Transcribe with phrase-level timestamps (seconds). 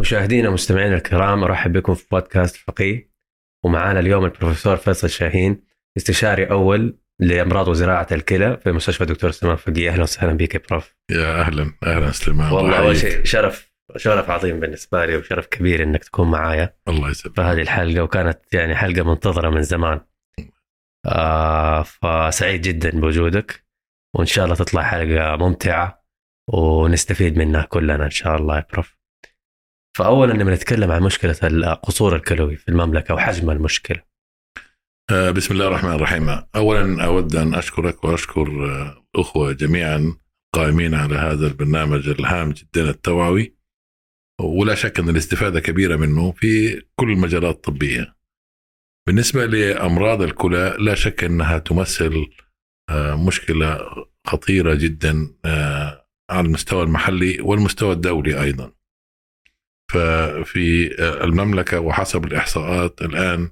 [0.00, 3.10] مشاهدينا ومستمعينا الكرام أرحب بكم في بودكاست فقيه
[3.64, 5.64] ومعانا اليوم البروفيسور فيصل شاهين
[5.96, 10.96] استشاري أول لأمراض وزراعة الكلى في مستشفى دكتور سليمان فقيه أهلا وسهلا بك يا بروف.
[11.10, 12.52] يا أهلا أهلا سليمان.
[12.52, 12.96] والله الله اول.
[12.96, 17.36] شيء شرف شرف عظيم بالنسبة لي وشرف كبير إنك تكون معايا الله يسلمك.
[17.36, 20.00] في هذه الحلقة وكانت يعني حلقة منتظرة من زمان.
[21.06, 23.64] آه فسعيد جدا بوجودك
[24.14, 26.04] وإن شاء الله تطلع حلقة ممتعة
[26.48, 28.99] ونستفيد منها كلنا إن شاء الله يا بروف.
[29.96, 34.02] فاولا نبي نتكلم عن مشكلة القصور الكلوي في المملكة وحجم المشكلة.
[35.10, 36.28] آه، بسم الله الرحمن الرحيم.
[36.56, 40.16] اولا أود أن أشكرك وأشكر آه، الأخوة جميعا
[40.54, 43.56] قائمين على هذا البرنامج الهام جدا التوعوي
[44.40, 48.16] ولا شك أن الاستفادة كبيرة منه في كل المجالات الطبية.
[49.08, 52.26] بالنسبة لأمراض الكلى لا شك أنها تمثل
[52.90, 53.78] آه، مشكلة
[54.26, 55.34] خطيرة جدا
[56.30, 58.72] على المستوى المحلي والمستوى الدولي أيضا.
[59.90, 63.50] ففي آه، المملكة وحسب الإحصاءات الآن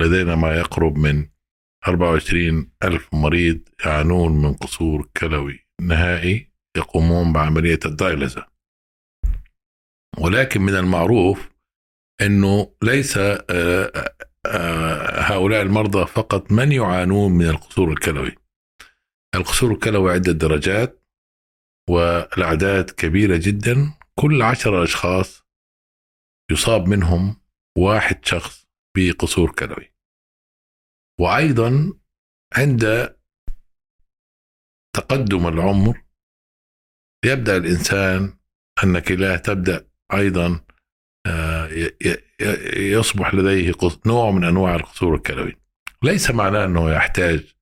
[0.00, 1.26] لدينا ما يقرب من
[1.88, 8.46] 24 ألف مريض يعانون من قصور كلوي نهائي يقومون بعملية الدايلزة
[10.18, 11.48] ولكن من المعروف
[12.20, 14.14] أنه ليس آه،
[14.46, 18.34] آه، هؤلاء المرضى فقط من يعانون من القصور الكلوي.
[19.34, 21.04] القصور الكلوي عدة درجات
[21.90, 23.94] والأعداد كبيرة جدا.
[24.14, 25.47] كل عشر أشخاص
[26.50, 27.40] يصاب منهم
[27.78, 29.94] واحد شخص بقصور كلوي
[31.20, 31.92] وأيضا
[32.56, 33.14] عند
[34.96, 36.02] تقدم العمر
[37.24, 38.38] يبدأ الإنسان
[38.84, 40.64] ان كلاه تبدأ أيضا
[41.26, 41.68] آه،
[42.76, 43.72] يصبح لديه
[44.06, 45.56] نوع من أنواع القصور الكلوي
[46.02, 47.54] ليس معناه أنه يحتاج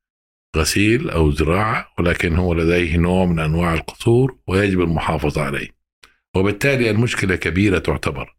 [0.57, 5.69] غسيل أو زراعة ولكن هو لديه نوع من أنواع القصور ويجب المحافظة عليه.
[6.37, 8.37] وبالتالي المشكلة كبيرة تعتبر.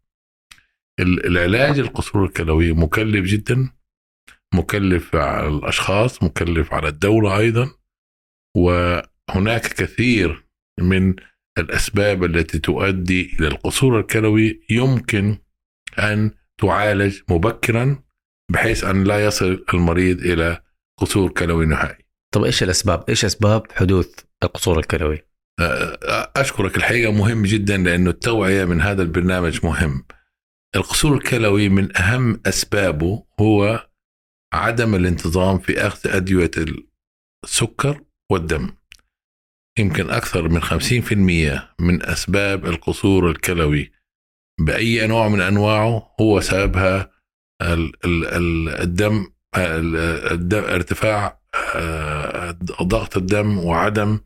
[1.00, 3.70] العلاج القصور الكلوي مكلف جدا
[4.54, 7.70] مكلف على الأشخاص مكلف على الدولة أيضا
[8.56, 10.46] وهناك كثير
[10.80, 11.14] من
[11.58, 15.38] الأسباب التي تؤدي إلى القصور الكلوي يمكن
[15.98, 18.02] أن تعالج مبكرا
[18.52, 20.62] بحيث أن لا يصل المريض إلى
[21.00, 22.04] قصور كلوي نهائي.
[22.34, 25.18] طب إيش الأسباب؟ إيش أسباب حدوث القصور الكلوي؟
[26.36, 30.04] أشكرك الحقيقة مهم جدا لأنه التوعية من هذا البرنامج مهم.
[30.76, 33.88] القصور الكلوي من أهم أسبابه هو
[34.54, 36.50] عدم الانتظام في أخذ أدوية
[37.44, 38.70] السكر والدم.
[39.78, 43.92] يمكن أكثر من 50% من أسباب القصور الكلوي
[44.60, 47.10] بأي نوع من أنواعه هو سببها
[47.62, 49.26] ال- ال- ال- الدم
[49.56, 49.96] ال-
[50.32, 51.38] الدم ارتفاع
[51.74, 52.50] آه،
[52.82, 54.20] ضغط الدم وعدم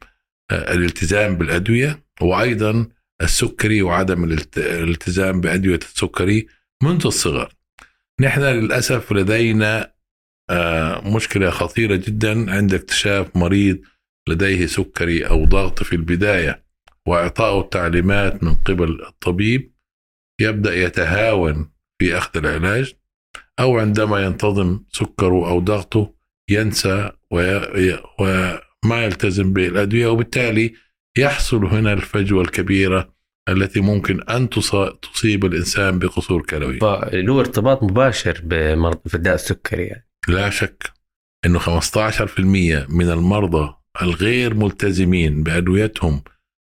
[0.50, 2.88] آه، الالتزام بالأدوية وأيضا
[3.22, 6.46] السكري وعدم الالت- الالتزام بأدوية السكري
[6.82, 7.52] منذ الصغر.
[8.20, 9.92] نحن للأسف لدينا
[10.50, 13.78] آه، مشكلة خطيرة جدا عند اكتشاف مريض
[14.28, 16.64] لديه سكري أو ضغط في البداية
[17.06, 19.72] واعطائه التعليمات من قبل الطبيب
[20.40, 22.94] يبدأ يتهاون في أخذ العلاج
[23.60, 26.14] أو عندما ينتظم سكره أو ضغطه
[26.50, 30.74] ينسى وما يلتزم بالأدوية وبالتالي
[31.18, 33.11] يحصل هنا الفجوة الكبيرة
[33.48, 36.78] التي ممكن أن تص- تصيب الإنسان بقصور كلوي.
[36.78, 40.92] فله ارتباط مباشر بمرض في الداء السكري يعني لا شك
[41.46, 46.22] إنه 15% من المرضى الغير ملتزمين بأدويتهم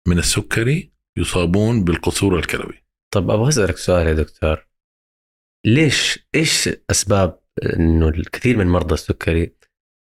[0.08, 2.84] من السكري يصابون بالقصور الكلوي.
[3.14, 4.68] طب أبغى أسألك سؤال يا دكتور
[5.66, 9.54] ليش إيش أسباب إنه الكثير من مرضى السكري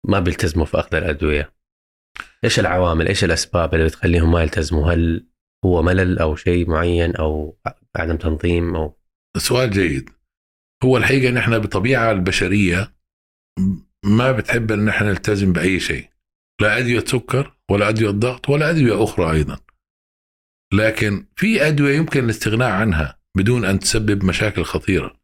[0.09, 1.53] ما بيلتزموا في أخذ الأدوية؟
[2.45, 5.27] إيش العوامل؟ إيش الأسباب اللي بتخليهم ما يلتزموا؟ هل
[5.65, 7.59] هو ملل أو شيء معين أو
[7.97, 8.99] عدم تنظيم أو
[9.37, 10.11] سؤال جيد.
[10.85, 12.95] هو الحقيقة نحن بطبيعة البشرية
[14.05, 16.09] ما بتحب إن نحن نلتزم بأي شيء.
[16.61, 19.59] لا أدوية سكر ولا أدوية ضغط ولا أدوية أخرى أيضا.
[20.75, 25.19] لكن في أدوية يمكن الاستغناء عنها بدون أن تسبب مشاكل خطيرة.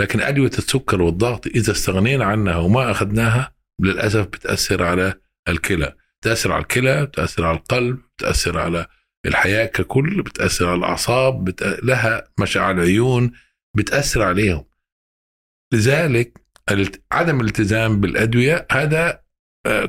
[0.00, 5.14] لكن أدوية السكر والضغط إذا استغنينا عنها وما أخذناها للأسف بتأثر على
[5.48, 8.86] الكلى، بتأثر على الكلى، بتأثر على القلب، بتأثر على
[9.26, 11.54] الحياة ككل، بتأثر على الأعصاب،.
[11.82, 13.32] لها مشاعر العيون،
[13.76, 14.64] بتأثر عليهم.
[15.72, 16.40] لذلك
[17.12, 19.20] عدم الالتزام بالأدوية هذا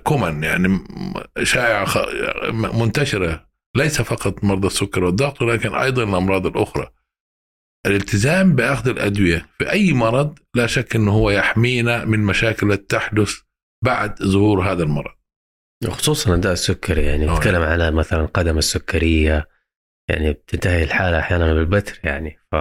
[0.03, 0.83] كومن يعني م-
[1.43, 2.07] شائع خ-
[2.49, 6.89] م- منتشرة ليس فقط مرضى السكر والضغط ولكن أيضا الأمراض الأخرى.
[7.85, 13.33] الالتزام بأخذ الأدوية في أي مرض لا شك إنه هو يحمينا من مشاكل تحدث
[13.85, 15.16] بعد ظهور هذا المرض.
[15.85, 17.25] خصوصا الداء السكري يعني.
[17.25, 19.47] نتكلم على مثلا القدم السكرية
[20.09, 22.39] يعني بتنتهي الحالة أحيانا بالبتر يعني.
[22.51, 22.55] ف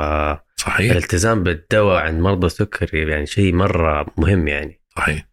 [0.56, 0.90] صحيح.
[0.90, 4.80] الالتزام بالدواء عند مرضى السكري يعني شيء مرة مهم يعني.
[4.96, 5.28] صحيح.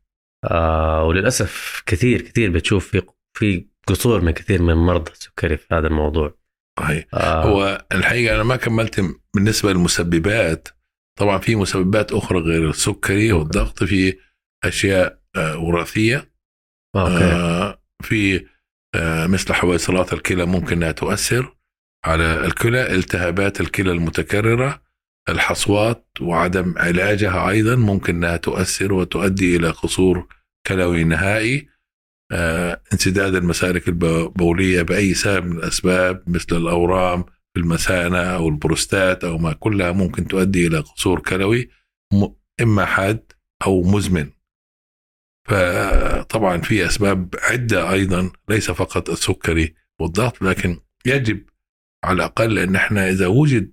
[0.52, 3.02] آه وللأسف كثير كثير بتشوف في
[3.38, 6.38] في قصور من كثير من مرضى السكري في هذا الموضوع.
[6.80, 7.06] صحيح.
[7.14, 7.44] آه.
[7.44, 9.02] هو الحقيقة أنا ما كملت
[9.36, 10.68] بالنسبة للمسببات
[11.20, 14.18] طبعا في مسببات أخرى غير السكري والضغط في
[14.64, 16.33] أشياء آه، وراثية.
[16.96, 18.46] آه، في
[18.96, 21.56] آه، مثل حويصلات الكلى ممكن إنها تؤثر
[22.06, 24.84] على الكلى التهابات الكلى المتكررة
[25.30, 30.28] الحصوات وعدم علاجها أيضا ممكن إنها تؤثر وتؤدي إلى قصور
[30.68, 31.68] كلوي نهائي.
[32.32, 39.38] آه، انسداد المسالك البولية بأي سبب من الأسباب مثل الأورام في المثانة أو البروستات أو
[39.38, 41.70] ما كلها ممكن تؤدي إلى قصور كلوي
[42.62, 43.32] إما حاد
[43.66, 44.30] أو مزمن.
[45.48, 51.46] فطبعا في أسباب عدة أيضا ليس فقط السكري والضغط لكن يجب
[52.04, 53.72] على الأقل أن إحنا إذا وجد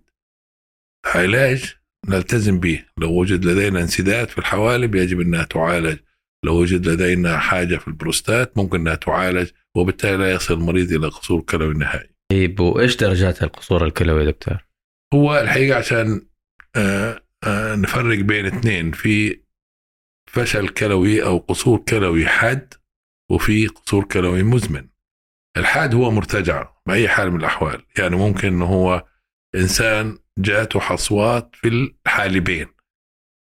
[1.06, 1.75] علاج
[2.08, 2.84] نلتزم به.
[2.99, 5.99] لو وجد لدينا انسداد في الحوالب يجب أنها تعالج.
[6.44, 11.40] لو وجد لدينا حاجة في البروستات ممكن أنها تعالج وبالتالي لا يصل المريض إلى قصور
[11.40, 12.11] كلوي نهائي.
[12.31, 14.64] طيب وإيش درجات القصور الكلوي دكتور؟
[15.14, 16.26] هو الحقيقة عشان
[16.76, 18.93] آه، آه، نفرق بين اثنين.
[18.93, 19.40] في
[20.32, 22.75] فشل كلوي أو قصور كلوي حاد
[23.31, 24.88] وفي قصور كلوي مزمن.
[25.56, 29.06] الحاد هو مرتجع بأي حال من الأحوال يعني ممكن إنه هو
[29.55, 32.67] إنسان جاته حصوات في الحالبين.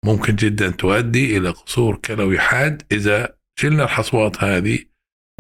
[0.05, 4.79] ممكن جدا تؤدي إلى قصور كلوي حاد إذا شلنا الحصوات هذه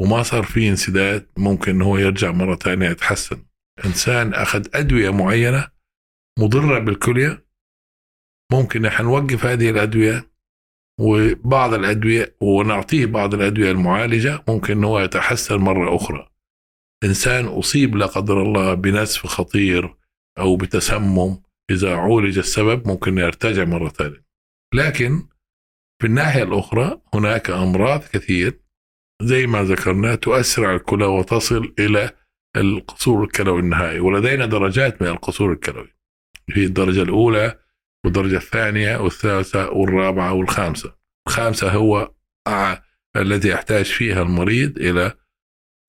[0.00, 3.47] وما صار في انسداد ممكن إنه هو يرجع مرة ثانية يتحسن.
[3.85, 5.71] إنسان أخذ أدوية معينة
[6.38, 7.47] مضرة بالكلية
[8.53, 10.36] ممكن نحن نوقف هذه الأدوية
[11.00, 16.28] وبعض الأدوية ونعطيه بعض الأدوية المعالجة ممكن هو يتحسن مرة أخرى.
[17.04, 19.94] إنسان أصيب لا قدر الله بنزف خطير
[20.38, 24.25] أو بتسمم إذا عولج السبب ممكن يرتجع مرة ثانية.
[24.75, 25.28] لكن
[26.00, 28.60] في الناحية الأخرى هناك أمراض كثير
[29.22, 32.10] زي ما ذكرنا تؤثر على الكلى وتصل إلى
[32.56, 35.96] القصور الكلوي النهائي ولدينا درجات من القصور الكلوي.
[36.46, 37.58] في الدرجة الأولى
[38.06, 40.94] والدرجة الثانية والثالثة والرابعة والخامسة.
[41.29, 42.12] الخامسة هو
[43.17, 45.14] الذي يحتاج فيها المريض إلى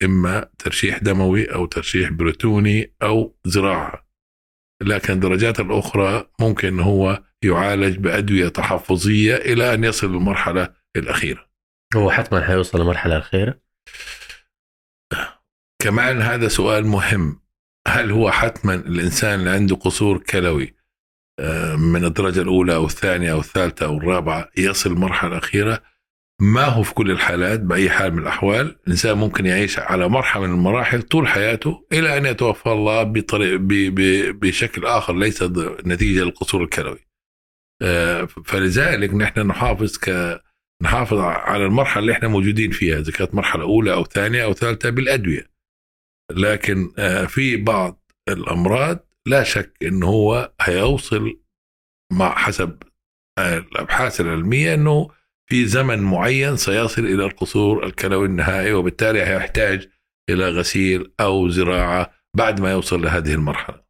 [0.04, 4.08] إما ترشيح دموي أو ترشيح بريتوني أو زراعة.
[4.82, 11.48] لكن الدرجات الأخرى ممكن هو يعالج بأدوية تحفظية إلى أن يصل للمرحلة الأخيرة.
[11.96, 13.60] هو حتما حيوصل للمرحله الأخيرة؟
[15.82, 17.40] كمان هذا سؤال مهم.
[17.88, 20.77] هل هو حتما الإنسان اللي عنده قصور كلوي
[21.78, 25.82] من الدرجة الأولى أو الثانية أو الثالثة أو الرابعة يصل المرحله الاخيره
[26.40, 30.50] ما هو في كل الحالات بأي حال من الأحوال الإنسان ممكن يعيش على مرحلة من
[30.52, 33.60] المراحل طول حياته إلى أن يتوفى الله بطريق
[34.32, 35.42] بشكل آخر ليس
[35.86, 36.98] نتيجة للقصور الكلوي
[37.82, 40.38] آه، فلذلك نحن نحافظ ك
[40.82, 44.90] نحافظ على المرحلة اللي إحنا موجودين فيها إذا كانت مرحلة أولى أو ثانية أو ثالثة
[44.90, 45.50] بالأدوية.
[46.32, 51.40] لكن آه، في بعض الأمراض لا شك انه هو هيوصل
[52.12, 52.82] مع حسب
[53.38, 55.08] الأبحاث العلمية إنه
[55.50, 59.88] في زمن معين سيصل إلى القصور الكلوي النهائي وبالتالي هيحتاج
[60.30, 63.84] إلى غسيل أو زراعة بعد ما يوصل لهذه المرحلة.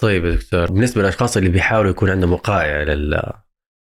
[0.00, 3.32] طيب يا دكتور بالنسبة للأشخاص اللي بيحاولوا يكون عندهم وقايه لل...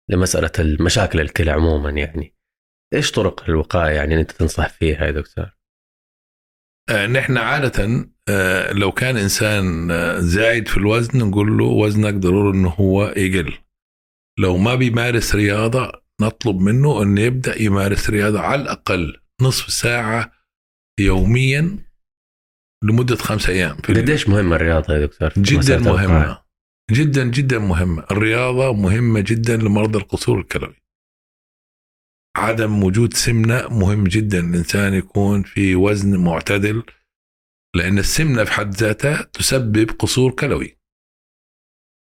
[0.10, 2.36] لمسألة المشاكل الكلى عموما يعني
[2.94, 5.61] إيش طرق الوقايه يعني أنت تنصح فيها يا دكتور؟
[6.90, 12.58] آه، نحن عادة آه، لو كان إنسان آه، زايد في الوزن نقول له وزنك ضروري
[12.58, 13.54] إنه هو يقل
[14.40, 20.32] لو ما بيمارس رياضة نطلب منه أن يبدأ يمارس رياضة على الأقل نصف ساعة
[21.00, 21.78] يوميا
[22.84, 23.78] لمدة خمسة أيام.
[24.02, 26.42] قديش مهمة الرياضة يا دكتور؟ جدا؟ مهمة
[26.92, 30.76] جدا جدا مهمة الرياضة مهمة جدا لمرضى القصور الكلوي
[32.36, 34.40] عدم وجود سمنة مهم جدا.
[34.40, 36.84] الإنسان يكون في وزن معتدل
[37.76, 40.78] لأن السمنة في حد ذاتها تسبب قصور كلوي.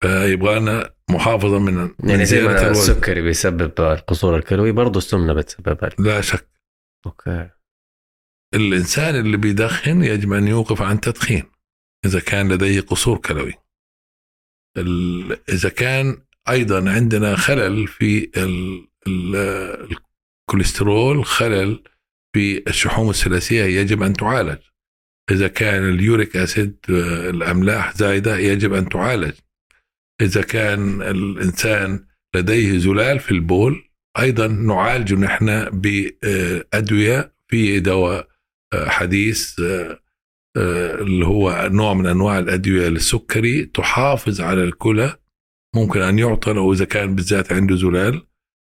[0.02, 2.70] فيبغى لنا محافظة من يعني زي ما.
[2.70, 5.90] السكري بيسبب القصور الكلوي برضه السمنة بتسببها.
[5.98, 6.48] لا شك.
[7.06, 7.50] okay.
[8.54, 11.42] الإنسان اللي بيدخن يجب أن يوقف عن التدخين
[12.06, 13.52] إذا كان لديه قصور كلوي.
[14.78, 18.30] ال- إذا كان أيضا عندنا خلل في
[20.44, 21.82] الكوليسترول خلل
[22.34, 24.58] في الشحوم الثلاثية يجب أن تعالج.
[25.30, 29.32] إذا كان ال uric acid آه، الأملاح زايدة يجب أن تعالج.
[30.20, 33.84] إذا كان الإنسان لديه زلال في البول
[34.18, 38.28] أيضا نعالجه نحن بأدوية في دواء
[38.72, 40.00] آه، حديث آه،
[41.00, 45.16] اللي هو نوع من أنواع الأدوية للسكري تحافظ على الكلى.
[45.76, 48.26] ممكن أن يعطى له اذا كان بالذات عنده زلال.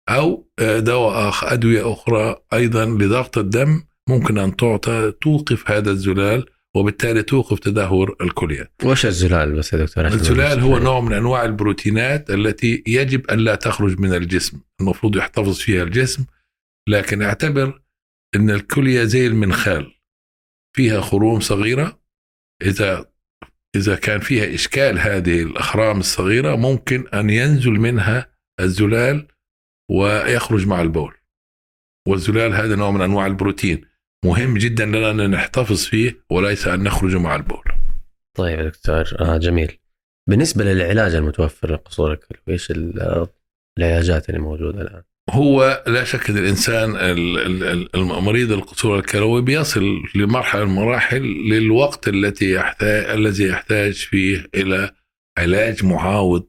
[0.09, 6.45] أو آه، دواء آخر أدوية أخرى أيضا لضغط الدم ممكن أن تعطى توقف هذا الزلال
[6.75, 8.71] وبالتالي توقف تدهور الكليه.
[8.83, 13.55] وش الزلال بس يا دكتور؟ الزلال هو نوع من أنواع البروتينات التي يجب أن لا
[13.55, 16.25] تخرج من الجسم، المفروض يحتفظ فيها الجسم
[16.89, 17.81] لكن أعتبر
[18.35, 19.91] إن الكليه زي المنخال
[20.75, 22.00] فيها خروم صغيرة.
[22.62, 23.05] إذا
[23.75, 29.27] إذا كان فيها إشكال هذه الأخرام الصغيرة ممكن أن ينزل منها الزلال
[29.92, 31.13] ويخرج مع البول.
[32.08, 33.86] والزلال هذا نوع من أنواع البروتين
[34.25, 37.63] مهم جدا لنا أن نحتفظ فيه وليس أن نخرج مع البول.
[38.38, 39.77] طيب دكتور آه جميل.
[40.30, 42.74] بالنسبة للعلاج المتوفر للقصور الكلوي إيش
[43.77, 46.96] العلاجات اللي موجودة الآن؟ هو لا شك أن الإنسان
[47.96, 49.84] المريض القصور الكلوي بيصل
[50.15, 54.92] لمرحلة من المراحل للوقت التي يحتاج الذي يحتاج فيه إلى
[55.38, 56.46] علاج معاوض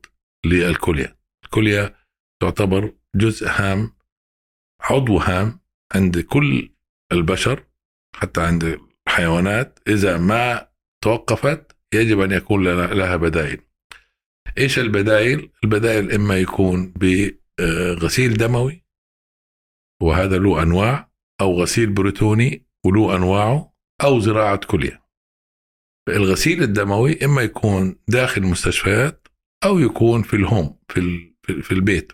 [0.46, 1.16] للكليه.
[1.44, 1.94] الكليه
[2.42, 3.92] تعتبر جزء هام
[4.80, 5.60] عضو هام
[5.94, 6.70] عند كل
[7.12, 7.64] البشر
[8.16, 10.68] حتى عند الحيوانات إذا ما
[11.04, 13.60] توقفت يجب أن يكون لها بدائل.
[14.58, 18.84] إيش البدائل؟ البدائل إما يكون بغسيل دموي
[20.02, 23.74] وهذا له أنواع أو غسيل بروتوني وله أنواعه
[24.04, 25.06] أو زراعة كلية.
[26.08, 29.28] الغسيل الدموي إما يكون داخل المستشفيات
[29.64, 32.12] أو يكون في الهوم في في البيت.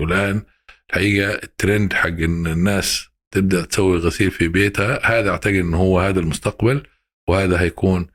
[0.00, 0.42] والان
[0.90, 6.20] الحقيقة الترند حق إن الناس تبدأ تسوي غسيل في بيتها هذا أعتقد إنه هو هذا
[6.20, 6.82] المستقبل
[7.28, 8.06] وهذا هيكون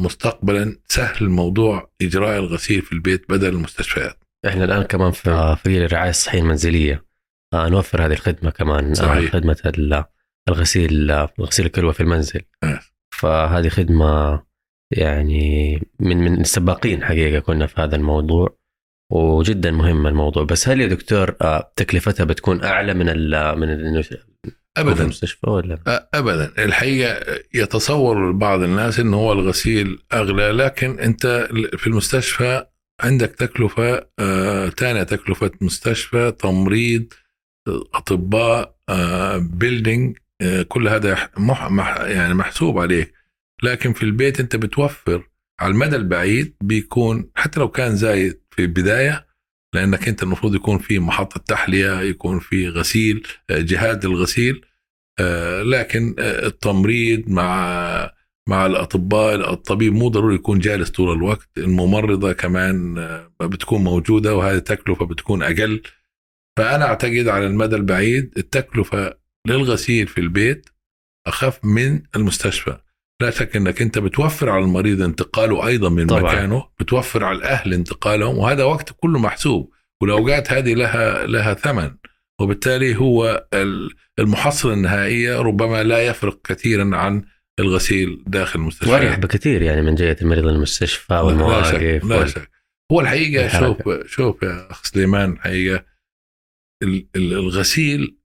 [0.00, 4.24] مستقبلا سهل موضوع إجراء الغسيل في البيت بدل المستشفيات.
[4.46, 7.04] إحنا الآن كمان في في الرعاية الصحية المنزلية
[7.54, 9.32] آه، نوفر هذه الخدمة كمان آه، صحيح.
[9.32, 10.04] خدمة
[10.48, 12.40] الغسيل غسيل الكلوة في المنزل.
[12.62, 12.80] أه.
[13.10, 14.42] فهذه خدمة
[14.90, 18.57] يعني من من السباقين حقيقة كنا في هذا الموضوع
[19.10, 20.44] وجدا مهم الموضوع.
[20.44, 24.04] بس هل يا دكتور آه، تكلفتها بتكون أعلى من ال من ال
[24.76, 25.02] ابدا.
[25.02, 26.64] المستشفى ولا؟ ابدا.
[26.64, 32.64] الحقيقة يتصور بعض الناس انه هو الغسيل أغلى لكن أنت في المستشفى
[33.00, 37.12] عندك تكلفة آه ثانية تكلفة مستشفى تمريض
[37.94, 43.12] أطباء آه بيلدينج آه كل هذا مح مح يعني محسوب عليك.
[43.62, 45.28] لكن في البيت أنت بتوفر
[45.60, 49.26] على المدى البعيد بيكون حتى لو كان زايد في البداية
[49.74, 54.66] لأنك أنت المفروض يكون في محطة تحلية يكون في غسيل آه، جهاز الغسيل
[55.20, 58.10] آه، لكن آه، التمريض مع
[58.48, 62.94] مع الأطباء الطبيب مو ضروري يكون جالس طول الوقت الممرضة كمان
[63.40, 65.82] بتكون موجودة وهذه التكلفه بتكون أقل.
[66.56, 69.14] فأنا أعتقد على المدى البعيد التكلفة
[69.46, 70.68] للغسيل في البيت
[71.26, 72.78] أخف من المستشفى.
[73.22, 76.22] لا شك إنك أنت بتوفر على المريض انتقاله أيضا من طبعا.
[76.22, 79.72] مكانه بتوفر على الأهل انتقالهم وهذا وقت كله محسوب
[80.02, 81.96] والأوقات هذه لها لها ثمن
[82.40, 83.46] وبالتالي هو
[84.18, 87.24] المحصلة النهائية ربما لا يفرق كثيرا عن
[87.60, 92.50] الغسيل داخل المستشفى واريح بكثير يعني من جهة المريض للمستشفى والمواقف لا شك, لا شك.
[92.92, 94.02] هو الحقيقة الحركة.
[94.02, 95.84] شوف شوف يا أخ سليمان الحقيقة
[97.16, 98.18] الغسيل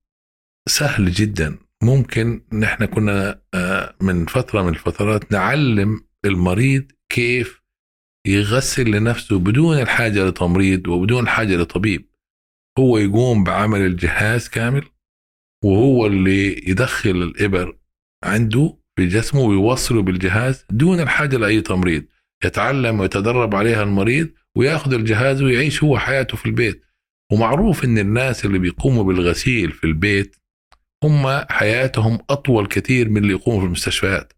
[0.70, 7.62] سهل جدا ممكن نحن كنا آه، من فترة من الفترات نعلم المريض كيف
[8.28, 12.10] يغسل لنفسه بدون الحاجة لتمريض وبدون حاجة لطبيب.
[12.80, 14.84] هو يقوم بعمل الجهاز كامل
[15.63, 17.78] وهو اللي يدخل الإبر
[18.24, 22.06] عنده في جسمه ويوصله بالجهاز دون الحاجة لأي تمريض.
[22.46, 26.86] يتعلم ويتدرب عليها المريض ويأخذ الجهاز ويعيش هو حياته في البيت.
[27.32, 30.43] ومعروف إن الناس اللي بيقوموا بالغسيل في البيت
[31.03, 34.33] هم حياتهم أطول كثير من اللي يقوموا في المستشفيات.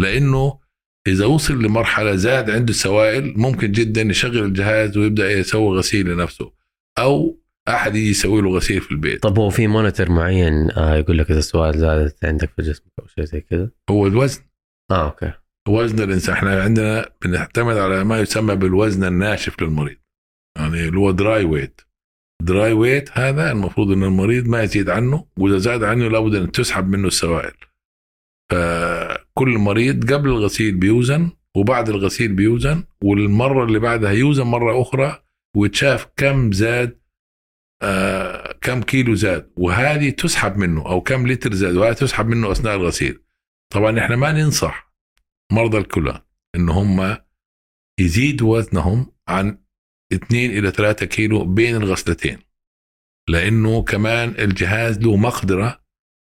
[0.00, 0.58] لأنه
[1.06, 6.52] إذا وصل لمرحلة زاد عنده السوائل ممكن جدا يشغل الجهاز ويبدأ يسوي غسيل لنفسه
[6.98, 9.22] أو أحد يجي يسوي له غسيل في البيت.
[9.22, 13.06] طب هو في مونيتور معين آه يقول لك إذا السوائل زادت عندك في جسمك أو
[13.06, 14.42] شيء زي كذا؟ هو الوزن.
[14.90, 15.32] آه okay.
[15.68, 16.34] وزن الإنسان.
[16.34, 19.96] إحنا عندنا بنعتمد على ما يسمى بالوزن الناشف للمريض.
[20.58, 21.80] يعني اللي هو dry weight
[22.42, 26.88] dry weight هذا المفروض إن المريض ما يزيد عنه وإذا زاد عنه لابد إن تسحب
[26.88, 27.54] منه السوائل.
[28.50, 35.22] فكل مريض قبل الغسيل بيوزن وبعد الغسيل بيوزن والمرة اللي بعدها يوزن مرة أخرى
[35.56, 37.00] ويتشاف كم زاد
[37.82, 42.76] آه كم كيلو زاد وهذه تسحب منه أو كم لتر زاد وهذه تسحب منه أثناء
[42.76, 43.22] الغسيل.
[43.70, 44.92] طبعا إحنا ما ننصح
[45.52, 46.22] مرضى الكلى
[46.56, 47.16] إن هم
[48.00, 49.58] يزيدوا وزنهم عن
[50.12, 52.38] 2 إلى 3 كيلو بين الغسلتين.
[53.28, 55.84] لأنه كمان الجهاز له مقدرة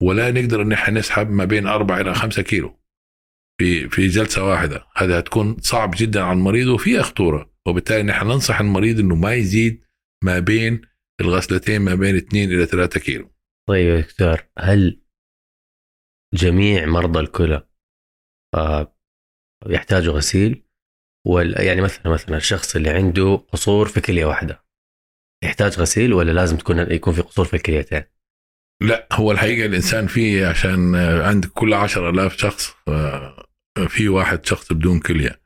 [0.02, 2.80] ولا نقدر إن إحنا نسحب ما بين 4 إلى 5 كيلو
[3.60, 4.86] في في جلسة واحدة.
[4.96, 7.52] هذا هتكون صعب جدا على المريض وفيها خطورة.
[7.68, 9.84] وبالتالي نحن ننصح المريض إنه ما يزيد
[10.24, 10.80] ما بين
[11.20, 13.34] الغسلتين ما بين 2 إلى 3 كيلو.
[13.68, 15.02] طيب يا دكتور هل
[16.34, 17.68] جميع مرضى الكلى
[18.54, 18.96] آه،
[19.66, 20.67] يحتاجوا غسيل؟
[21.56, 24.64] يعني مثلا مثلا الشخص اللي عنده قصور في كلية واحدة
[25.44, 28.02] يحتاج غسيل ولا لازم تكون يكون في قصور في الكليتين؟
[28.82, 32.74] لا هو الحقيقة الإنسان فيه عشان عندك كل 10000 شخص
[33.88, 35.40] في واحد شخص بدون كلية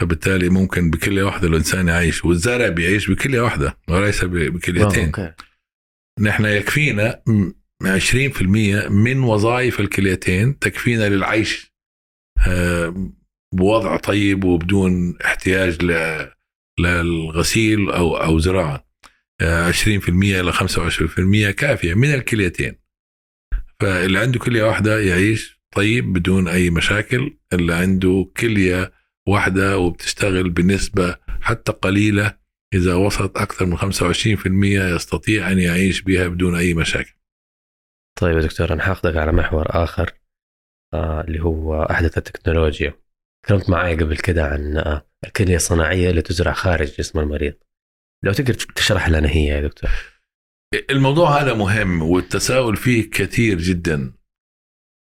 [0.00, 5.12] فبالتالي ممكن بكلية واحدة الإنسان يعيش والزارع بيعيش بكلية واحدة وليس بكليتين.
[6.20, 7.52] نحن يكفينا م-
[7.84, 8.42] 20%
[8.90, 11.72] من وظائف الكليتين تكفينا للعيش
[12.48, 13.12] آه،
[13.54, 15.78] بوضع طيب وبدون احتياج
[16.80, 18.84] للغسيل أو أو زراعة.
[19.40, 22.78] آه، 20% إلى 25% كافية من الكليتين.
[23.80, 27.38] فاللي عنده كلية واحدة يعيش طيب بدون أي مشاكل.
[27.52, 28.92] اللي عنده كلية
[29.28, 32.36] واحدة وبتشتغل بنسبة حتى قليلة
[32.74, 37.14] إذا وصلت أكثر من 25% يستطيع أن يعيش بها بدون أي مشاكل.
[38.20, 40.12] طيب يا دكتور أنا حاخذك على محور آخر
[40.94, 43.03] آه اللي هو أحدث التكنولوجيا.
[43.44, 47.54] تكلمت معي قبل كده عن الكليه الصناعية اللي تزرع خارج جسم المريض.
[48.24, 49.90] لو تقدر تشرح لنا هي يا دكتور.
[50.90, 54.12] الموضوع هذا مهم والتساؤل فيه كثير جدا.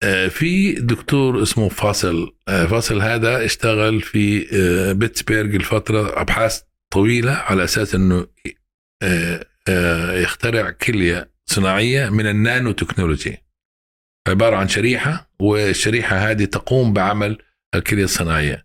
[0.02, 2.36] آه، في دكتور اسمه فاصل.
[2.48, 6.62] آه، فاصل هذا اشتغل في آه، بيتسبرغ الفترة أبحاث
[6.92, 8.26] طويلة على أساس أنه
[10.22, 13.44] يخترع كلية صناعية من ال nano technology.
[14.28, 17.38] عبارة عن شريحة والشريحة هذه تقوم بعمل
[17.78, 18.64] الكلية الصناعية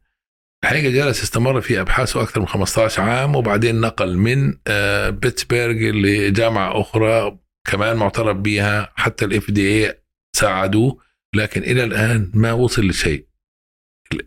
[0.63, 6.81] الحقيقة جلس استمر في أبحاثه أكثر من 15 عام وبعدين نقل من آه، بيتسبرغ لجامعة
[6.81, 10.01] أخرى كمان معترف بها حتى ال FDA
[10.35, 10.97] ساعدوه
[11.35, 13.25] لكن إلى الآن ما وصل لشيء.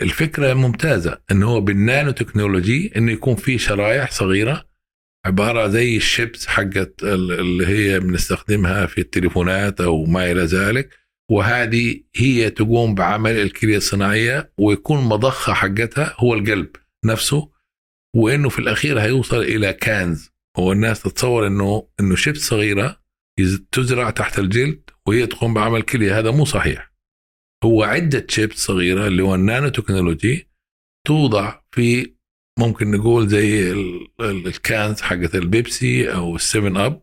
[0.02, 4.64] الفكرة ممتازة انه هو بال nano technology إنه يكون في شرايح صغيرة
[5.26, 11.01] عبارة زي الشيبس حقت ال- اللي هي بنستخدمها في التليفونات أو ما إلى ذلك.
[11.32, 17.52] وهذه هي تقوم بعمل الكلية الصناعية ويكون مضخه حقتها هو القلب نفسه
[18.16, 23.02] وإنه في الأخير هيوصل إلى cans هو الناس تتصور إنه إنه شيبس صغيرة
[23.72, 26.18] تزرع تحت الجلد وهي تقوم بعمل كلية.
[26.18, 26.92] هذا مو صحيح.
[27.64, 30.48] هو عدة شيبس صغيرة اللي هو ال nano technology
[31.06, 32.14] توضع في
[32.58, 37.02] ممكن نقول زي ال- ال- ال cans حقت البيبسي أو السيفن أب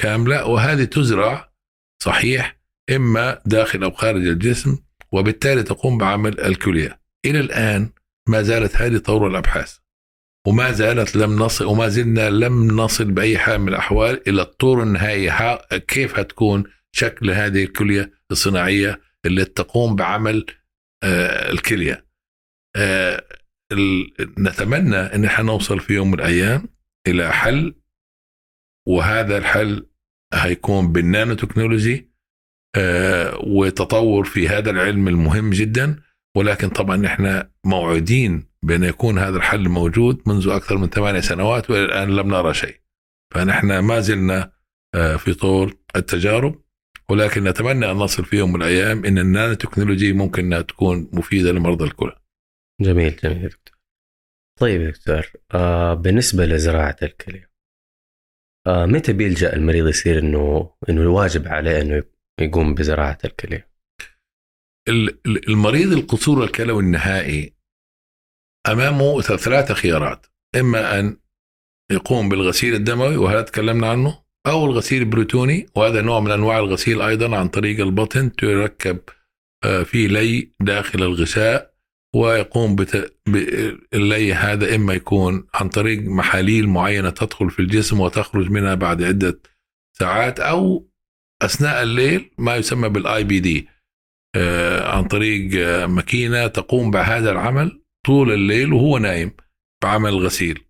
[0.00, 1.52] كاملة وهذه تزرع
[2.02, 4.78] صحيح إما داخل أو خارج الجسم
[5.12, 7.90] وبالتالي تقوم بعمل الكليه إلى الآن
[8.28, 9.76] ما زالت هذه طور الأبحاث
[10.46, 15.28] وما زالت لم نصل وما زلنا لم نصل بأي حال من الأحوال إلى الطور النهائي
[15.28, 20.46] ها- كيف هتكون شكل هذه الكليه الصناعية اللي تقوم بعمل
[21.04, 22.06] آه، الكلية؟
[22.76, 23.24] آه،
[24.38, 26.68] نتمنى إن إحنا نوصل في يوم من الأيام
[27.06, 27.74] إلى حل
[28.88, 29.86] وهذا الحل
[30.34, 32.10] هيكون بالنانو تكنولوجي
[33.46, 36.02] وتطور في هذا العلم المهم جدا.
[36.36, 41.84] ولكن طبعا إحنا موعودين بأن يكون هذا الحل موجود منذ أكثر من ثمانية سنوات وإلى
[41.84, 42.80] الآن لم نرى شيء.
[43.34, 44.52] فنحن ما زلنا
[44.94, 46.64] آه، في طور التجارب.
[47.10, 51.52] ولكن نتمنى أن نصل في يوم من الأيام إن النانو تكنولوجي ممكن أنها تكون مفيدة
[51.52, 52.16] لمرضى الكلى
[52.80, 53.74] جميل جميل دكتور.
[54.60, 57.50] طيب يا دكتور آه بالنسبة لزراعة الكليه
[58.66, 62.02] آه متى بيلجأ المريض يصير انه إنه الواجب عليه إنه
[62.40, 63.68] يقوم بزراعة الكليه
[64.88, 67.54] ال- ال- المريض القصور الكلوي النهائي
[68.68, 70.26] أمامه ثلاثة خيارات.
[70.56, 71.16] إما أن
[71.92, 77.36] يقوم بالغسيل الدموي وهذا تكلمنا عنه أو الغسيل البريتوني وهذا نوع من أنواع الغسيل أيضا
[77.36, 78.98] عن طريق البطن تركب
[79.64, 81.74] آه، فيه لي داخل الغشاء
[82.16, 83.16] ويقوم بت...
[83.26, 89.40] باللي هذا إما يكون عن طريق محاليل معينة تدخل في الجسم وتخرج منها بعد عدة
[89.98, 90.88] ساعات أو
[91.42, 93.68] أثناء الليل ما يسمى بال APD
[94.80, 99.30] عن طريق آه، ماكينة تقوم بهذا العمل طول الليل وهو نايم
[99.82, 100.64] بعمل غسيل.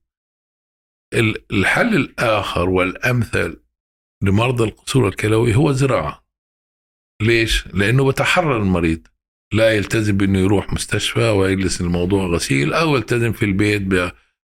[1.14, 3.62] ال- الحل الآخر والأمثل
[4.22, 6.24] لمرضى القصور الكلوي هو الزراعة.
[7.22, 9.06] ليش؟ لأنه بتحرر المريض.
[9.52, 13.82] لا يلتزم بأنه يروح مستشفى ويجلس الموضوع غسيل أو يلتزم في البيت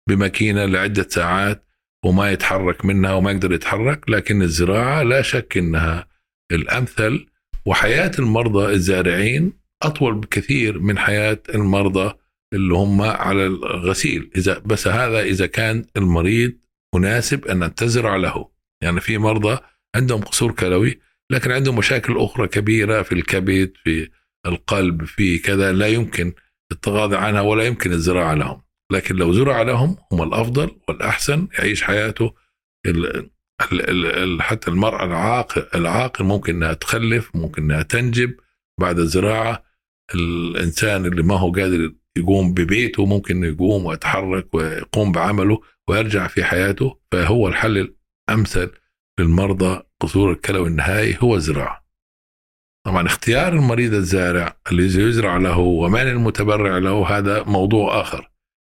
[0.09, 1.65] بماكينة لعدة ساعات
[2.05, 6.08] وما يتحرك منها وما يقدر يتحرك لكن الزراعة لا شك إنها
[6.51, 7.25] الأمثل
[7.65, 12.13] وحياة المرضى الزارعين أطول بكثير من حياة المرضى
[12.53, 14.31] اللي هم على الغسيل.
[14.35, 16.53] إذا بس هذا إذا كان المريض
[16.95, 18.49] مناسب أن تزرع له.
[18.83, 19.59] يعني في مرضى
[19.95, 20.99] عندهم قصور كلوي
[21.31, 24.09] لكن عندهم مشاكل أخرى كبيرة في الكبد في
[24.45, 26.33] القلب في كذا لا يمكن
[26.71, 28.61] التغاضي عنها ولا يمكن الزراعة لهم.
[28.91, 32.33] لكن لو زرع لهم هم الأفضل والأحسن يعيش حياته
[34.39, 38.35] حتى المرأة العاقل العاقل ممكن إنها تخلف ممكن إنها تنجب
[38.79, 39.63] بعد الزراعة
[40.15, 46.99] الإنسان اللي ما هو قادر يقوم ببيته ممكن يقوم ويتحرك ويقوم بعمله ويرجع في حياته
[47.11, 47.93] فهو الحل
[48.29, 48.71] الأمثل
[49.19, 51.85] للمرضى قصور الكلوي النهائي هو الزراعة.
[52.85, 58.31] طبعا اختيار المريض الزارع اللي يزرع له ومن المتبرع له هذا موضوع آخر.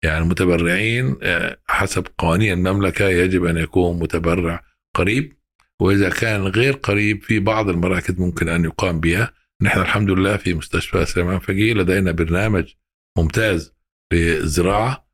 [0.03, 4.63] يعني المتبرعين آه، حسب قوانين المملكة يجب أن يكون متبرع
[4.95, 5.33] قريب
[5.81, 9.33] وإذا كان غير قريب في بعض المراكز ممكن أن يقام بها.
[9.61, 12.73] نحن الحمد لله في مستشفى سليمان فقيه لدينا برنامج
[13.17, 13.73] ممتاز
[14.13, 15.07] للزراعة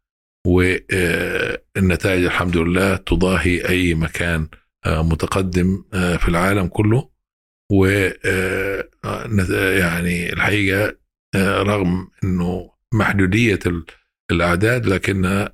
[0.47, 4.47] والنتائج الحمد لله تضاهي أي مكان
[4.85, 7.09] آه، متقدم آه، في العالم كله.
[7.71, 7.85] و
[9.79, 10.97] يعني الحقيقة
[11.35, 13.59] رغم إنه محدودية
[14.31, 15.49] الأعداد لكن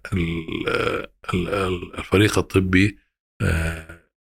[1.97, 2.97] الفريق الطبي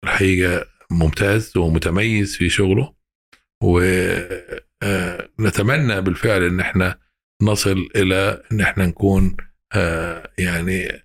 [0.04, 2.94] الحقيقة ممتاز ومتميز في شغله
[5.40, 7.00] ونتمنى بالفعل إن إحنا
[7.42, 9.38] نصل إلى إن إحنا نكون
[10.38, 11.04] يعني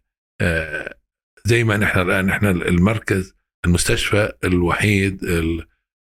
[1.45, 3.35] زي ما نحن الآن نحن المركز
[3.67, 5.25] المستشفى الوحيد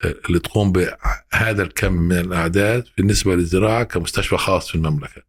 [0.05, 5.23] اللي تقوم بهذا الكم من الأعداد بالنسبة للزراعة كمستشفى خاص في المملكة.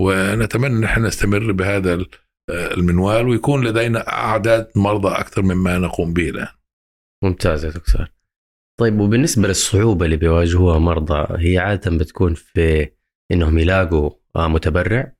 [0.00, 2.04] ونتمنى إن إحنا نستمر بهذا
[2.50, 6.48] المنوال ويكون لدينا أعداد مرضى أكثر مما نقوم به الآن.
[7.24, 8.06] ممتاز يا دكتور.
[8.80, 12.90] طيب وبالنسبة للصعوبة اللي بيواجهوها مرضى هي عادة بتكون في
[13.32, 15.12] إنهم يلاقوا متبرع؟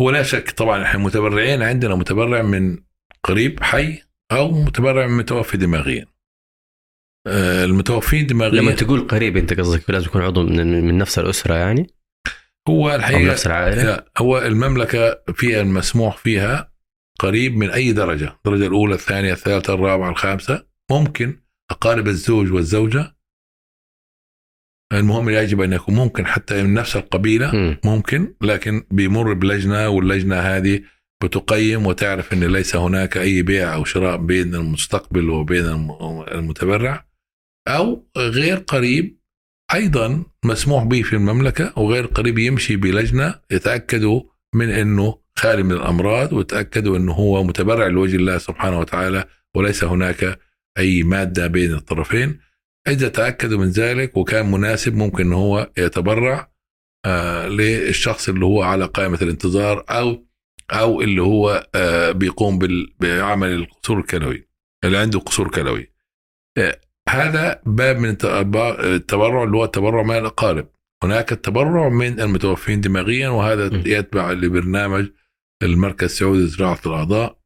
[0.00, 2.78] هو لا شك طبعا إحنا متبرعين عندنا متبرع من
[3.24, 6.06] قريب حي أو متبرع من متوفي دماغيا.
[7.26, 11.54] آه، المتوفين دماغيا لما تقول قريب أنت قصدك لازم يكون عضو من, من نفس الأسرة
[11.54, 11.86] يعني؟
[12.68, 16.73] هو الحقيقة نفس العائلة؟ هو المملكة فيها المسموح فيها
[17.18, 23.16] قريب من أي درجة، الدرجه الأولى، الثانية، الثالثة، الرابعة، الخامسة، ممكن أقارب الزوج والزوجة.
[24.92, 30.82] المهم يجب أن يكون ممكن حتى من نفس القبيلة ممكن لكن بيمر بلجنة واللجنة هذه
[31.24, 35.64] بتقيم وتعرف إن ليس هناك أي بيع أو شراء بين المستقبل وبين
[36.32, 37.06] المتبرع.
[37.68, 39.18] أو غير قريب
[39.74, 44.22] أيضا مسموح به في المملكة وغير قريب يمشي بلجنة يتأكدوا
[44.54, 49.24] من إنه خالي من الأمراض ويتاكدوا أنه هو متبرع لوجه الله سبحانه وتعالى
[49.56, 50.38] وليس هناك
[50.78, 52.40] أي مادة بين الطرفين.
[52.88, 56.50] إذا تاكدوا من ذلك وكان مناسب ممكن هو يتبرع
[57.06, 60.26] آه للشخص اللي هو على قائمة الانتظار أو
[60.70, 62.58] أو اللي هو آه بيقوم
[63.00, 64.48] بعمل القصور الكلوي
[64.84, 65.92] اللي عنده قصور كلوي.
[66.58, 70.68] آه هذا باب من التبرع اللي هو التبرع من الأقارب.
[71.04, 75.08] هناك التبرع من المتوفين دماغيا وهذا يتبع لبرنامج
[75.62, 77.38] المركز السعودي لزراعة الأعضاء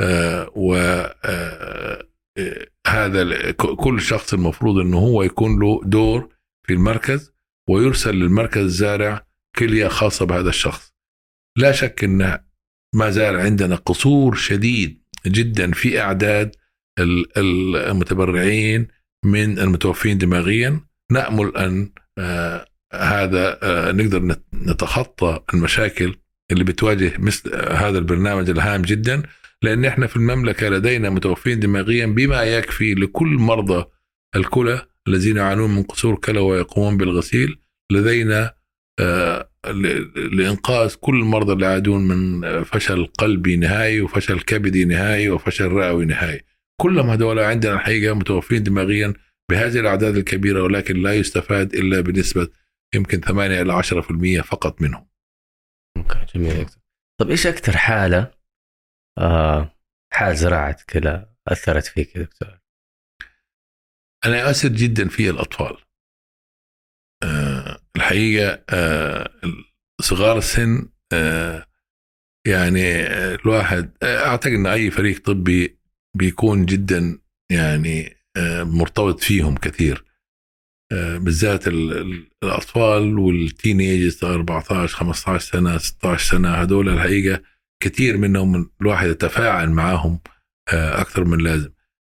[0.00, 0.74] آه و
[1.24, 2.06] آه
[2.86, 6.28] هذا كل شخص المفروض إنه هو يكون له دور
[6.66, 7.32] في المركز
[7.68, 9.26] ويرسل للمركز الزارع
[9.58, 10.94] كلية خاصة بهذا الشخص.
[11.58, 12.38] لا شك إن
[12.94, 16.56] ما زال عندنا قصور شديد جدا في أعداد
[17.76, 18.88] المتبرعين
[19.24, 20.80] من المتوفين دماغيا
[21.12, 26.19] نأمل أن آه هذا آه نقدر نتخطى المشاكل
[26.50, 29.22] اللي بتواجه مثل هذا البرنامج الهام جدا
[29.62, 33.84] لأن إحنا في المملكة لدينا متوفين دماغيا بما يكفي لكل مرضى
[34.36, 37.58] الكلى الذين يعانون من قصور كلى ويقومون بالغسيل.
[37.92, 38.54] لدينا
[39.00, 39.50] آه
[40.32, 46.40] لإنقاذ كل المرضى اللي يعانون من فشل قلبي نهائي وفشل كبدي نهائي وفشل رئوي نهائي.
[46.80, 49.14] كلهم هذول عندنا الحقيقة متوفين دماغيا
[49.50, 52.48] بهذه الأعداد الكبيرة ولكن لا يستفاد إلا بنسبة
[52.94, 55.09] يمكن 8 إلى 10% فقط منهم.
[56.34, 56.66] جميل
[57.20, 58.34] طب إيش أكثر حالة
[59.18, 59.76] آه
[60.12, 62.60] حال زراعة كلى أثرت فيك يا دكتور؟
[64.24, 65.76] أنا أسر جدا في الأطفال.
[67.22, 69.30] آه الحقيقة آه
[70.00, 71.66] صغار السن آه
[72.46, 75.78] يعني الواحد أعتقد أن أي فريق طبي
[76.16, 77.18] بيكون جدا
[77.52, 80.04] يعني آه مرتبط فيهم كثير.
[80.04, 80.09] آه
[80.92, 87.42] بالذات الأطفال والتينيجز 14 15 سنة 16 سنة هذول الحقيقة
[87.82, 90.20] كثير منهم الواحد يتفاعل معهم
[90.72, 91.70] آه، أكثر من لازم.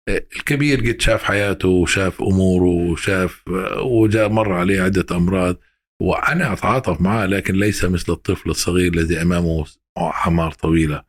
[0.09, 5.57] آه، الكبير قد شاف حياته وشاف أموره وشاف آه، وجاء مر عليه عدة أمراض
[6.03, 9.67] وأنا أتعاطف معه لكن ليس مثل الطفل الصغير الذي أمامه
[9.99, 11.05] اعمار طويلة.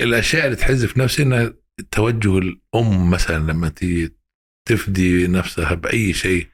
[0.00, 1.54] الأشياء اللي تحز في نفسي إنها
[1.90, 4.19] توجه الأم مثلا لما تيجي
[4.70, 6.46] تفدي نفسها بأي شيء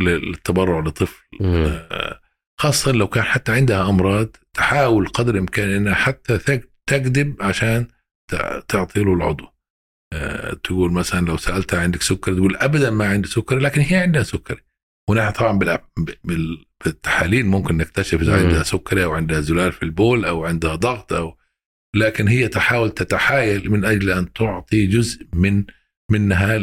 [0.00, 1.22] للتبرع لطفل.
[2.60, 7.86] خاصة لو كان حتى عندها أمراض تحاول قدر الإمكان إنها حتى تك- تكذب عشان
[8.30, 9.46] تع- تعطي له العضو.
[10.12, 14.22] آه، تقول مثلا لو سألتها عندك سكر تقول ابدا ما عندي سكر لكن هي عندها
[14.22, 14.62] سكر.
[15.10, 15.58] ونحن طبعا
[16.84, 18.42] بالتحاليل ممكن نكتشف إذا مم.
[18.46, 21.36] عندها سكري أو عندها زلال في البول أو عندها ضغط أو
[21.96, 25.64] لكن هي تحاول تتحايل من أجل أن تعطي جزء من
[26.10, 26.58] منها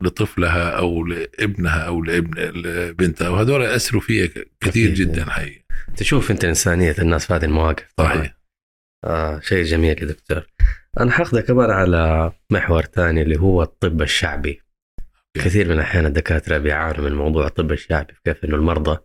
[0.00, 4.94] لطفلها أو لابنها أو لابن لبنتها وهذول يأثروا فيها ك- كثير.
[4.94, 5.62] جدا حقيقه
[5.96, 8.38] تشوف أنت إنسانية الناس في هذه المواقف صحيح.
[9.04, 10.46] آه شيء جميل يا دكتور.
[11.00, 14.60] أنا حاخذك كمان على محور ثاني اللي هو الطب الشعبي.
[15.36, 18.98] كثير من الاحيان الدكاترة بيعانوا من موضوع الطب الشعبي كيف إنه المرضى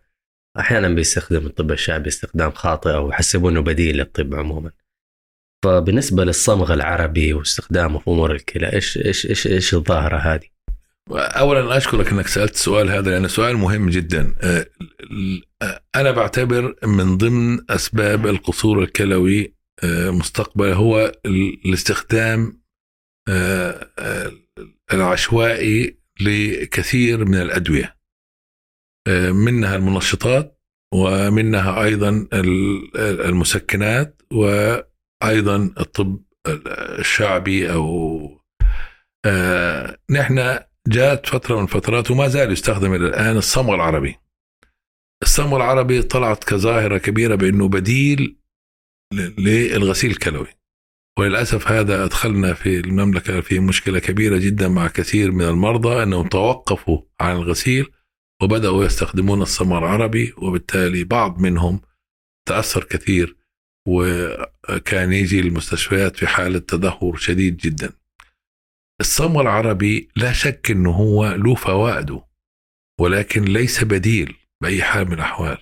[0.59, 4.71] أحيانا بيستخدم الطب الشعبي استخدام خاطئ أو يحسبوا إنه بديل للطب عموما.
[5.63, 10.47] فبالنسبه للصمغ العربي واستخدامه في أمور الكلى إيش إيش إيش إيش الظاهرة هذه؟
[11.11, 17.17] اولا اشكرك إنك سألت السؤال هذا لأنه سؤال مهم جدا ال- آه، أنا بعتبر من
[17.17, 22.61] ضمن أسباب القصور الكلوي آه، مستقبلا هو ال- الاستخدام
[24.93, 27.95] العشوائي لكثير من الأدوية
[29.31, 30.59] منها المنشطات
[30.93, 34.21] ومنها أيضا ال- المسكنات
[35.23, 36.19] وأيضا الطب
[36.99, 38.43] الشعبي أو
[39.25, 44.15] آه، نحن جاءت فترة من الفترات وما زال يستخدم إلى الآن الصمغ العربي.
[45.23, 48.37] الصمغ العربي طلعت كظاهرة كبيرة بأنه بديل
[49.37, 50.47] للغسيل الكلوي.
[51.19, 57.01] وللأسف هذا أدخلنا في المملكة في مشكلة كبيرة جدا مع كثير من المرضى أنهم توقفوا
[57.19, 57.91] عن الغسيل
[58.41, 61.81] وبدأوا يستخدمون الصمغ العربي وبالتالي بعض منهم
[62.47, 63.42] تأثر كثير
[63.87, 67.89] وكان يجي المستشفيات في حالة تدهور شديد جدا.
[69.01, 72.23] الصمغ العربي لا شك إنه هو له فوائده
[73.01, 75.57] ولكن ليس بديل بأي حال من الأحوال.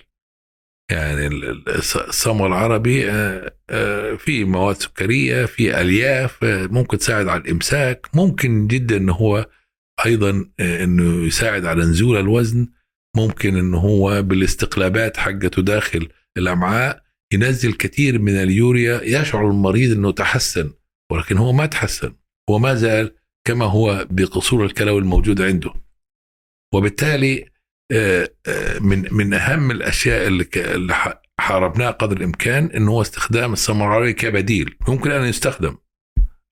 [0.90, 6.98] يعني ال- ال- الص- الصمغ العربي آه، آه، في مواد سكرية في ألياف آه، ممكن
[6.98, 8.06] تساعد على الإمساك.
[8.14, 9.48] ممكن جدا إنه هو
[10.06, 12.68] أيضا آه، إنه يساعد على نزول الوزن.
[13.16, 17.02] ممكن إنه هو بالاستقلابات حقته داخل الأمعاء.
[17.32, 20.72] ينزل كثير من اليوريا يشعر المريض إنه تحسن
[21.12, 22.14] ولكن هو ما تحسن
[22.50, 23.14] هو ما زال
[23.46, 25.74] كما هو بقصور الكلوي الموجود عنده.
[26.74, 27.44] وبالتالي
[27.92, 30.46] آه، آه، من من أهم الأشياء اللي
[31.40, 34.76] حاربناها قدر الإمكان إنه هو استخدام السمر العربي كبديل.
[34.88, 35.76] ممكن أن يستخدم.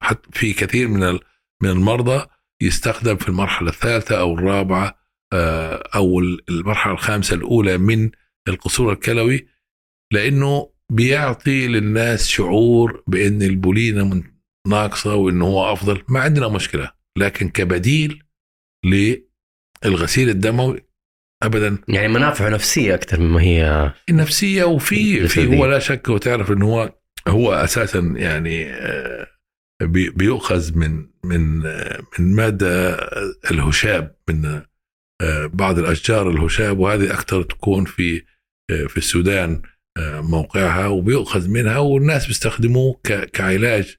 [0.02, 1.18] حتى في كثير من
[1.62, 2.26] من المرضى
[2.62, 4.98] يستخدم في المرحلة الثالثة أو الرابعة
[5.32, 8.10] آه، أو ال- المرحلة الخامسة الأولى من
[8.48, 9.46] القصور الكلوي
[10.12, 14.22] لأنه بيعطي للناس شعور بأن البولينة من-
[14.68, 16.02] ناقصة وإنه هو أفضل.
[16.08, 18.22] ما عندنا مشكلة لكن كبديل
[19.84, 20.80] للغسيل الدموي
[21.42, 21.78] ابدا.
[21.88, 25.58] يعني منافعه نفسية أكثر مما هي النفسيه وفي في.
[25.58, 26.94] هو لا شك وتعرف إنه هو
[27.28, 29.26] هو أساسا يعني آه،
[29.82, 32.94] بي- بيؤخذ من من آه، من مادة
[33.50, 34.44] الهشاب من
[35.22, 38.22] آه، بعض الأشجار الهشاب وهذه أكثر تكون في
[38.88, 39.62] في السودان.
[40.22, 43.00] موقعها وبيؤخذ منها والناس بيستخدموه
[43.32, 43.96] كعلاج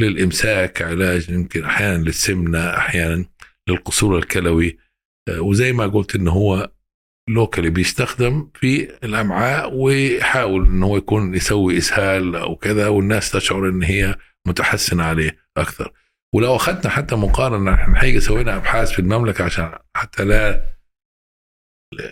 [0.00, 3.24] للإمساك كعلاج يمكن أحيانا للسمنة أحيانا
[3.68, 4.78] للقصور الكلوي.
[5.28, 6.70] آه، وزي ما قلت إنه هو
[7.30, 13.82] لوكالي بيستخدم في الأمعاء ويحاول انه هو يكون يسوي إسهال أو كذا والناس تشعر إن
[13.82, 15.92] هي متحسنة عليه أكثر.
[16.34, 20.73] ولو أخذنا حتى مقارنة إحنا حقيقة سوينا أبحاث في المملكة عشان حتى لا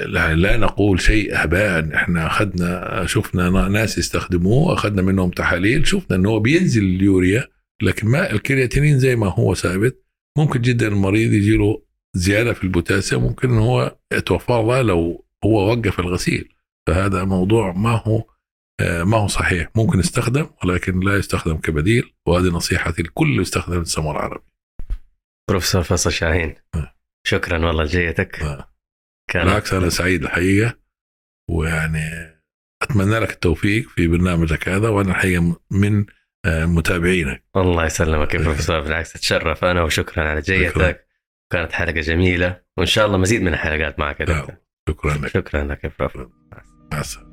[0.06, 6.28] لا, لا نقول شيء هباء إحنا أخذنا شفنا ناس يستخدموه أخذنا منهم تحاليل شفنا إنه
[6.28, 7.48] هو بينزل اليوريا
[7.82, 10.04] لكن ما الكرياتينين زي ما هو ثابت
[10.38, 11.82] ممكن جدا المريض يجي له
[12.14, 16.48] زيادة في البوتاسيوم ممكن إن هو يتوفى الله لو هو وقف الغسيل.
[16.86, 18.24] فهذا موضوع ما هو
[18.80, 19.68] ما هو صحيح.
[19.76, 24.44] ممكن يستخدم ولكن لا يستخدم كبديل وهذه نصيحتي لكل يستخدم السمر العربي.
[25.50, 26.54] بروفيسور فيصل شاهين.
[26.74, 26.94] آه.
[27.26, 28.40] شكرا والله لجيتك.
[28.42, 28.71] آه.
[29.34, 30.78] بالعكس أنا سعيد الحقيقة
[31.50, 32.00] ويعني
[32.82, 36.06] أتمنى لك التوفيق في برنامجك هذا وأنا الحقيقة من
[36.44, 37.44] آه، متابعينك.
[37.56, 41.06] الله يسلمك يا بروفيسور بالعكس اتشرف أنا وشكرا على جيتك
[41.52, 44.22] كانت حلقة جميلة وإن شاء الله مزيد من الحلقات معك.
[44.22, 44.56] دكتور
[44.88, 45.28] شكرا لك.
[45.28, 46.32] شكرا لك يا بروف
[46.92, 47.31] مع السلامة.